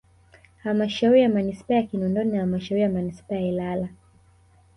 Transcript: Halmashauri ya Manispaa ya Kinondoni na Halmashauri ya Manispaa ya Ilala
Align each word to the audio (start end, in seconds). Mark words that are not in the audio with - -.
Halmashauri 0.63 1.21
ya 1.21 1.29
Manispaa 1.29 1.73
ya 1.75 1.83
Kinondoni 1.83 2.31
na 2.31 2.37
Halmashauri 2.39 2.81
ya 2.81 2.89
Manispaa 2.89 3.35
ya 3.35 3.41
Ilala 3.41 3.89